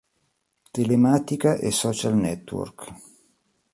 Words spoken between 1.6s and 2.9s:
Social Network.